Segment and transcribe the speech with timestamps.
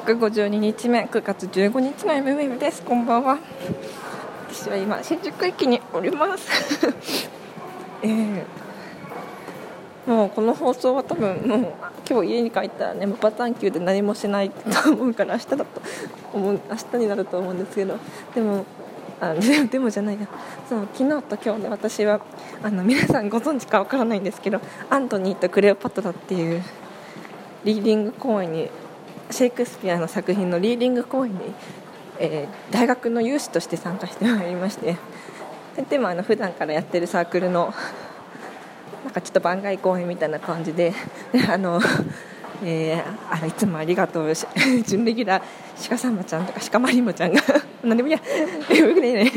[0.00, 2.82] 152日目9月15日の MM です。
[2.82, 3.38] こんばんは。
[4.52, 6.86] 私は今新宿駅におります。
[8.02, 8.42] えー、
[10.06, 11.72] もうこの放送は多分もう
[12.08, 15.66] 今日家に帰ったらね無パターン級で何もしないと思うから明日だと
[16.34, 17.96] 思う明日になると思うんですけど。
[18.34, 18.66] でも
[19.18, 20.26] あで でもじゃないな
[20.68, 22.20] そう昨日と今日で私は
[22.62, 24.60] あの皆さんご存知かわからないんですけど
[24.90, 26.62] アントニーとクレオパトラっていう
[27.64, 28.70] リーディング公演に
[29.30, 31.38] シェイクスピアの作品のリーディング公演に、
[32.18, 34.96] えー、大学の有志として参加してまいりまして
[35.90, 37.74] でもあの普段からやってるサークルの
[39.04, 40.92] なんかちょっと番外公演みたいな感じで
[41.32, 41.80] で あの
[42.64, 44.32] えー、あいつもありがとう
[44.86, 47.42] 準レギュラー鹿さんまちゃんとか鹿まりもちゃんが
[47.84, 49.30] 何でもいいやよくね。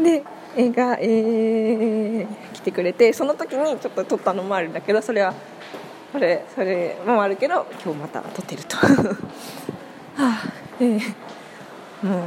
[0.00, 0.22] で
[0.56, 5.34] 映画、えー、来てくれてその時にちょっと撮ったのもあるんだけどそれは
[6.12, 8.76] それそれもあるけど今日また撮ってると。
[10.16, 10.42] はあ
[10.80, 11.00] えー、
[12.02, 12.22] もう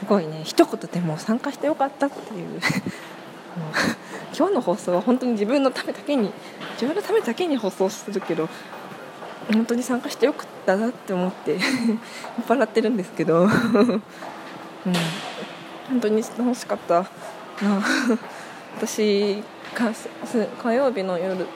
[0.00, 0.42] すごいね。
[0.44, 2.60] 一言でも参加してよかったってい う。
[4.36, 6.32] 今日の放送は本当に自分のためだけに
[6.72, 8.48] 自分のためだけに放送するけど
[9.52, 11.60] 本当に参加してよかったなって思って 酔っ
[12.46, 13.50] 払ってるんですけど、うん、
[15.88, 17.08] 本当に楽しかったな。
[18.76, 19.42] 私
[20.58, 21.46] 火曜日の夜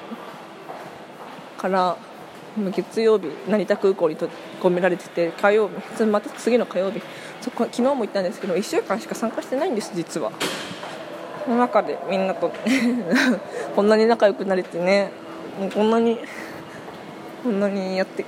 [1.59, 1.97] から
[2.75, 7.03] 月曜日成田空港に閉じ込められてて火曜日また次の火曜日。
[7.41, 10.33] そこ昨日も行ったんですけど1週間しか参加してないんです実は。
[11.45, 12.53] その中でみんなと
[13.77, 15.11] こんなに仲良くなれてね。
[15.75, 16.19] こんなに
[17.43, 18.25] こんなにやって、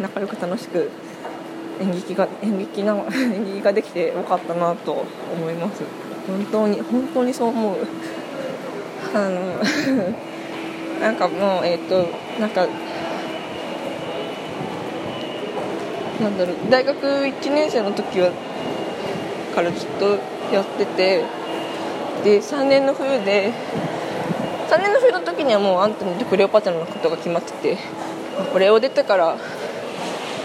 [0.00, 0.90] 仲良く楽しく
[1.80, 5.82] 演劇が演劇な 演劇ができてよかったなと思います。
[6.26, 7.76] 本当に本当にそう思う。
[9.14, 9.54] あの
[11.00, 12.08] なんかもうえっ、ー、と
[12.40, 12.66] なんか
[16.20, 18.32] なんだろう大学1年生の時は
[19.54, 20.18] からずっと
[20.52, 21.24] やってて
[22.24, 23.52] で3年の冬で
[24.68, 27.78] 3年の冬の時にはもうアントニーとクレオパトラのことが決まってて
[28.52, 29.38] これを出てから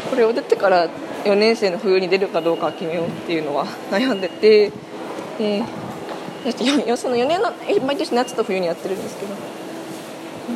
[0.10, 0.88] これを出てから
[1.26, 4.72] 4年生の冬に出るかどうか決めようっていうのは悩んでて
[5.38, 5.64] で
[6.96, 7.52] その4年の
[7.86, 9.34] 毎年夏と冬にやってるんですけど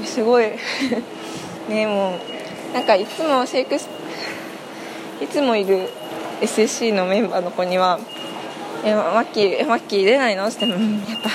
[0.05, 0.45] すごい
[1.69, 2.19] ねも
[2.71, 3.87] うなんかいつもシェイクス
[5.21, 5.89] いつもいる
[6.41, 7.99] SSC のメンバーの子には
[8.85, 11.29] 「えマッキーマッキー出ないの?」って言っても、やっぱ、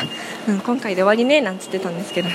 [0.49, 2.29] うん、今回で終わりね」なんつってたんですけど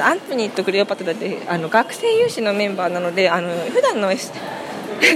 [0.00, 4.12] アントニーとクレオパトラってあの学生有志のメンバーなのであの普段のあ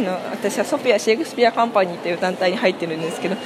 [0.00, 3.37] の私はソフィア・シェイクスピア・カンパニーという団体に入ってるんですけど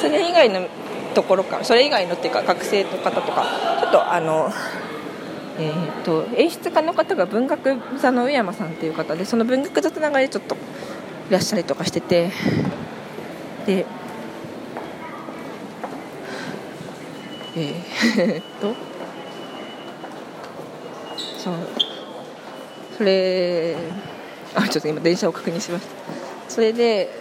[0.00, 0.66] それ以外の
[1.14, 3.44] ところかそれ以外のっていうか学生の方とか
[3.80, 4.50] ちょっとあの
[5.58, 12.30] えーと、演出家の方が文学座の上山さんっていう方でその文学座つながりでちょっといらっしゃりとかしてて
[13.66, 13.84] で
[17.56, 18.74] えー、っ と
[21.36, 21.54] そう
[22.96, 23.76] それ
[24.54, 25.90] あちょっと今電車を確認しました。
[26.48, 27.19] それで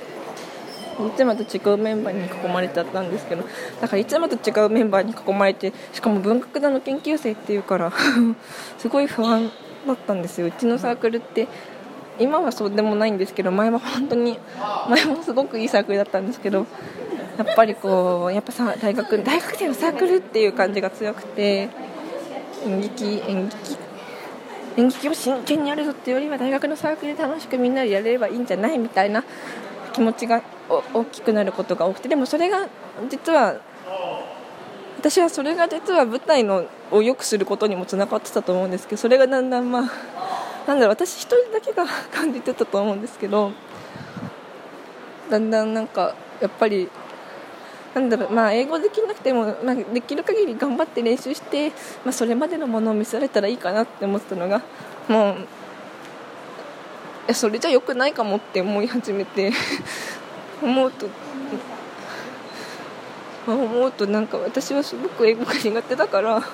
[1.08, 3.44] いつもと違うメンバーに囲まれちゃったんですけど
[3.82, 7.92] だからいつもと違うメンバーに囲まれてしかも文学座の研究生っていうから
[8.78, 9.52] すごい不安
[9.88, 10.48] だったんですよ。
[10.48, 11.48] うちのサークルって
[12.20, 14.38] 今はそうでもないんですけど前は本当に
[14.90, 16.66] 前もすごくいいサークルだったんですけど
[17.38, 21.70] やっぱりこうやっぱさ大学大学生のサークルっていう感じが強くて
[22.66, 23.78] 演劇演劇
[24.76, 29.24] 演劇を真剣にやるぞっていうよりは大学のサークルで楽しくみんなでやれればいいんじゃないみたいな
[30.00, 30.42] 気持ちが
[30.94, 32.70] 大きくなることが多くてでもそれが
[33.10, 33.60] 実は
[34.98, 39.92] 私はそれが実は舞台のを良くすることにもつながってたと思うんですけどそれがだんだんまあ
[40.68, 43.52] なんだろう私一人だけが感じてたと思うんですけど
[45.30, 46.90] だんだんなんかやっぱり
[47.94, 51.72] なんだろうまあ英語できなくても、まあ、できる限り頑張って練習して、
[52.06, 54.62] まあ、それまでのものを見せられたらいいかなって思ってたのが
[55.10, 55.36] もう
[57.30, 59.52] やそれじゃ良くないかもって思い始めて。
[60.62, 61.08] 思うと
[63.48, 66.40] 思うとなんか私はすごく英語が苦手だから。
[66.40, 66.46] もう。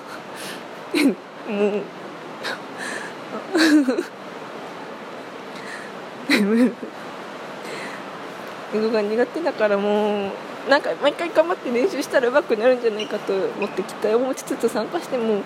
[8.73, 15.41] 英語が苦手だからもうなんか毎回頑張って練習したら上手くなるんじゃないかと思って期待を持ちつつ参加しても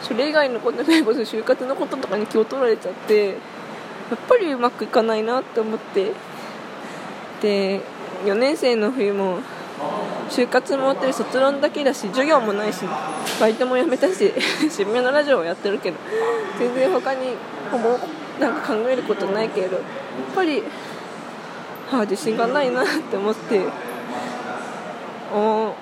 [0.00, 3.59] それ以外のことでこそ就活のこととかに気を取られちゃって。
[4.10, 6.12] やっぱりうまくいかないなって思って。
[7.40, 7.80] で
[8.24, 9.38] 4年生の冬も
[10.28, 12.84] 就活も終わってる卒論だけだし授業もないし
[13.40, 14.32] バイトも辞めたし
[14.70, 15.96] 渋谷のラジオをやってるけど
[16.58, 17.34] 全然他に
[17.70, 17.98] ほぼ
[18.38, 19.84] なんか考えることないけどやっ
[20.34, 20.62] ぱり、
[21.90, 23.60] はあ、自信がないなって思って
[25.32, 25.76] 思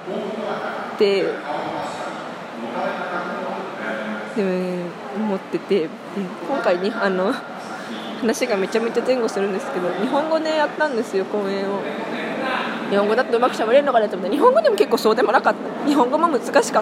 [0.94, 1.24] って
[4.36, 4.86] でも
[5.16, 5.88] 思ってて
[6.48, 7.34] 今回にあの
[8.20, 11.80] 話がめちゃめちゃ前後するんですけど日本語でやったんですよ公演を。
[12.90, 14.34] 日本語だとうまくしゃべれるのかなと思って。
[14.34, 15.86] 日本語でも結構そうでもなかった。
[15.88, 16.80] 日本語も難しかった。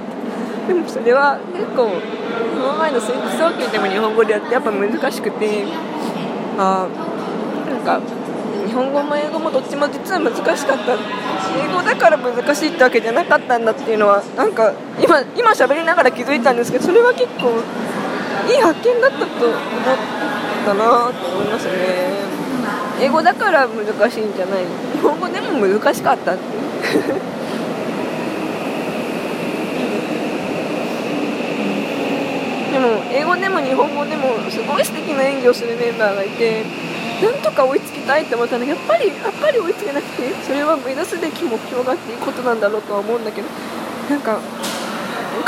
[0.69, 1.91] でもそれは結構
[2.55, 5.65] その前の戦争期でも日本語でやってやっぱ難しくて。
[6.59, 6.89] あ
[7.69, 8.01] なんか
[8.67, 10.95] 日本語も英語もどっちも実は難しかった。
[10.95, 14.73] 英語だから難しいってわけじゃなかったんだっていうのはなんか
[15.03, 17.51] 今今喋りながら気づいたんですけどそれは結構
[18.49, 20.36] いい発見だったと思って。
[20.67, 22.27] たなと思いますね。
[23.01, 24.65] 英語だから難しいんじゃない
[24.95, 26.43] 日本語でも難しかったって。
[32.73, 36.63] でも英語でも日本語でもすごい素敵な演技をするメンバーがいて
[37.23, 43.49] なんとか追いつきたいって思ったらやっぱりやっぱり追いつけなくてそれは目指すべき目標がっていうことなんだろうとは思うんだけど
[44.11, 44.39] なんか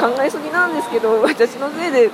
[0.00, 2.10] 考えすぎなんですけど私のせいで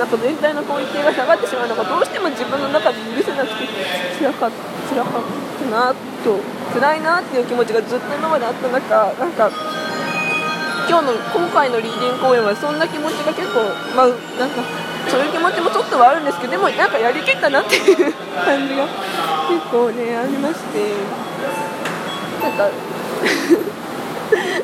[0.00, 3.68] なんか全体のクオリティが下がってしまうのがどうしても自分の中で許せなくて
[4.16, 4.56] 辛かった
[4.88, 5.22] 辛かっ
[5.60, 5.92] たな
[6.24, 6.40] と
[6.72, 9.50] 辛いなっていう気持ちがずっと今まであった中なんか
[10.88, 13.60] 今日の今回のリーディング公演はそんな気持ちが結構
[13.92, 14.08] まあ
[14.40, 14.64] なんか
[15.06, 17.96] そういう気持ちもちょっとはあるんですけどでもなんかやりきったなっていう
[18.40, 18.88] 感じが
[19.52, 20.96] 結構ねありまして
[22.40, 22.72] なんか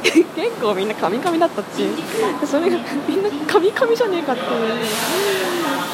[0.03, 0.25] 結
[0.61, 1.97] 構みんなカミカミだったっていう。
[2.47, 2.77] それが
[3.09, 4.51] みんなカミカミじゃねえかっていう。
[4.51, 4.57] ね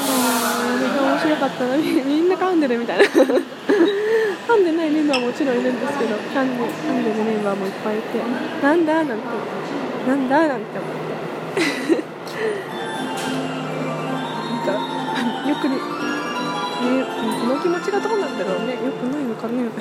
[0.05, 3.05] あれが面白かったのにみんな噛んでるみたいな。
[3.05, 8.19] 噛んでないメンバーもちろんいるんですけど噛んで噛んでるメンバーもいっぱいいて
[8.63, 9.23] なんだなんて
[10.07, 11.03] なんだなんて思って。
[14.67, 15.77] なんかよくね
[16.83, 16.89] こ
[17.47, 19.71] の気持ちがどうなんだろうねよくないのかね。
[19.71, 19.77] す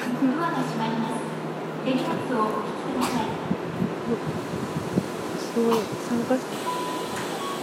[2.36, 2.42] ご
[3.02, 3.41] い
[5.53, 6.41] 参加し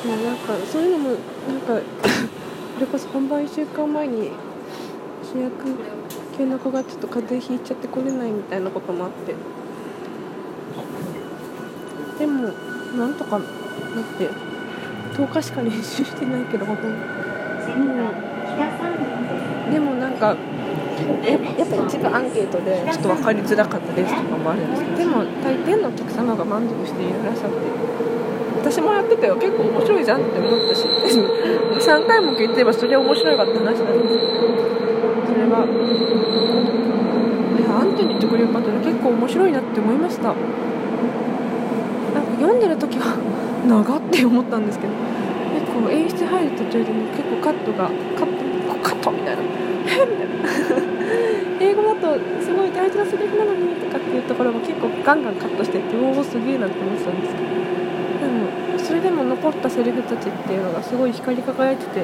[0.05, 1.81] いやなんかそういうのもなんか
[2.75, 4.31] それこそ本番1週間前に
[5.23, 5.53] 主役
[6.37, 9.35] 系の子がちょっと風邪ひいちゃって来れないみたいなこともあって。
[12.19, 12.53] でも
[12.97, 13.49] なんとかなっ
[14.19, 14.49] て。
[15.19, 16.97] 10日しか練習してないけどほとんど。
[19.73, 20.37] でもなんか
[21.25, 24.97] ややっぱ一部アンケートでちょっと分かりづらかったですとかもあるんですけど。
[24.99, 27.57] でも大抵のお客様が満足していらっしゃって。
[28.59, 30.85] 私もやってたよ結構面白いじゃんって思ったし
[31.79, 33.93] 3回も聞いてればそれは面白いかって話なんですけど。
[35.29, 35.65] それは
[37.59, 40.29] いやアントニーとクレオパトラ結構面白いなって思いました。
[40.29, 40.41] なんか
[42.41, 43.17] 読んでる時は
[43.69, 44.93] 長って思ったんですけど。
[45.59, 48.45] 結構演出入る途中でも結構カットがカット
[48.83, 49.43] カットみたいな。
[49.43, 50.99] えみたいな
[51.61, 62.03] 英語だとすごい大事なセリフなのにとかっていうところも結構ガンガンカットしてっておおすげえなって思ってたんですけどでもそれでも残ったセリフたちっていうのがすごい光り輝いてて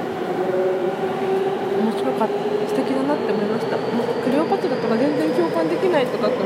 [1.78, 2.34] 面白かった
[2.66, 6.36] 素敵だなって思いましたもうクレオパトラとか全然共感できないとかって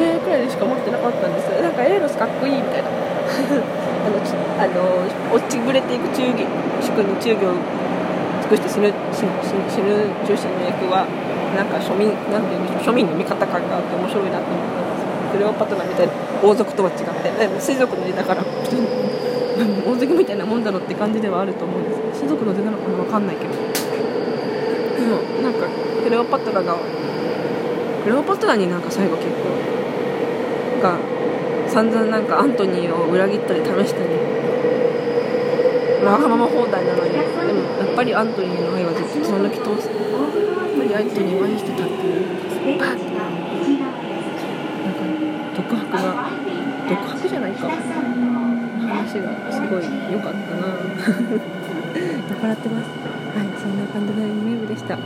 [0.00, 2.88] えーくらいでしか思ってなかったんですなんかエーロスかっこいいみたいな。
[4.08, 4.16] あの
[4.58, 6.46] あの落ちぶれていく中義
[6.80, 7.52] 主君に忠義を
[8.48, 9.28] くして死ぬ死
[9.68, 11.04] 死ぬ中心の役は
[11.52, 18.88] なんか庶民なんていうんでしょう庶民の味方感があって面白いなと思ったんですクレオパトラみたいな王族とは違ってでも水族の出だから普通に
[19.84, 23.60] 王族みたいなもんだろって感じではあると思うんです水族の出なのかな分かんないけどで
[25.04, 25.68] もなんか
[26.02, 26.76] クレオパトラが
[28.04, 29.52] クレオパトラになんか最後結構
[30.80, 30.96] が
[31.68, 34.08] 散々なんかアントニーを裏切ったり試したり
[36.04, 37.10] わがまま放題なのに
[37.98, 40.06] ぱりアントニーの愛はずっと貫き通すやっ
[40.78, 42.30] ぱりアントニーを愛してたっていう
[42.78, 43.02] バッなん
[44.94, 45.02] か
[45.58, 46.30] 独白が
[46.86, 49.82] 独白じゃないか話がすごい
[50.14, 50.78] 良かったな。
[50.78, 50.86] 酔
[51.34, 51.42] っ
[52.38, 52.90] 払ってます。
[53.34, 55.02] はいそんな感じの夢部でしたご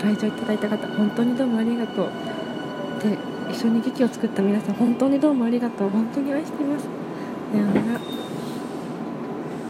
[0.00, 2.10] 来場いただいた方本当にどうもありがとう。
[3.02, 3.18] で
[3.50, 6.90] 一緒に劇を作った皆さん本当にどうもありがとう本当に愛していますさ
[7.58, 8.09] ようなら